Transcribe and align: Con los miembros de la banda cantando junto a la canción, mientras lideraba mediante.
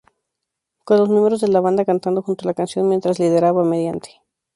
Con 0.83 0.97
los 0.97 1.09
miembros 1.09 1.41
de 1.41 1.47
la 1.49 1.59
banda 1.59 1.85
cantando 1.85 2.23
junto 2.23 2.43
a 2.43 2.47
la 2.47 2.53
canción, 2.55 2.89
mientras 2.89 3.19
lideraba 3.19 3.63
mediante. 3.63 4.19